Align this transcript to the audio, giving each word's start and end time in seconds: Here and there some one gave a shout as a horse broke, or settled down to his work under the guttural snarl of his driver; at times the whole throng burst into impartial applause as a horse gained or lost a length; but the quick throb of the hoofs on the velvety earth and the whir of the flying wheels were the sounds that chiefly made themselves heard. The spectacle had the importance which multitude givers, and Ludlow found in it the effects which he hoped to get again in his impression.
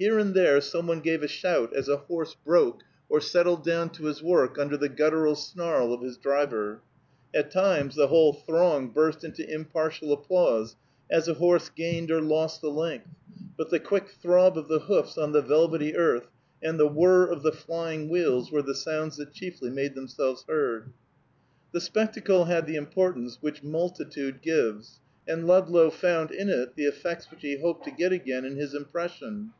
Here 0.00 0.16
and 0.20 0.32
there 0.32 0.60
some 0.60 0.86
one 0.86 1.00
gave 1.00 1.24
a 1.24 1.26
shout 1.26 1.74
as 1.74 1.88
a 1.88 1.96
horse 1.96 2.36
broke, 2.44 2.82
or 3.08 3.20
settled 3.20 3.64
down 3.64 3.90
to 3.94 4.04
his 4.04 4.22
work 4.22 4.56
under 4.56 4.76
the 4.76 4.88
guttural 4.88 5.34
snarl 5.34 5.92
of 5.92 6.02
his 6.02 6.16
driver; 6.16 6.82
at 7.34 7.50
times 7.50 7.96
the 7.96 8.06
whole 8.06 8.32
throng 8.32 8.90
burst 8.90 9.24
into 9.24 9.44
impartial 9.52 10.12
applause 10.12 10.76
as 11.10 11.26
a 11.26 11.34
horse 11.34 11.68
gained 11.68 12.12
or 12.12 12.20
lost 12.20 12.62
a 12.62 12.68
length; 12.68 13.08
but 13.56 13.70
the 13.70 13.80
quick 13.80 14.10
throb 14.10 14.56
of 14.56 14.68
the 14.68 14.78
hoofs 14.78 15.18
on 15.18 15.32
the 15.32 15.42
velvety 15.42 15.96
earth 15.96 16.28
and 16.62 16.78
the 16.78 16.86
whir 16.86 17.24
of 17.26 17.42
the 17.42 17.50
flying 17.50 18.08
wheels 18.08 18.52
were 18.52 18.62
the 18.62 18.76
sounds 18.76 19.16
that 19.16 19.32
chiefly 19.32 19.68
made 19.68 19.96
themselves 19.96 20.44
heard. 20.48 20.92
The 21.72 21.80
spectacle 21.80 22.44
had 22.44 22.68
the 22.68 22.76
importance 22.76 23.38
which 23.40 23.64
multitude 23.64 24.42
givers, 24.42 25.00
and 25.26 25.44
Ludlow 25.44 25.90
found 25.90 26.30
in 26.30 26.48
it 26.48 26.76
the 26.76 26.84
effects 26.84 27.32
which 27.32 27.40
he 27.42 27.58
hoped 27.60 27.82
to 27.86 27.90
get 27.90 28.12
again 28.12 28.44
in 28.44 28.54
his 28.54 28.74
impression. 28.74 29.50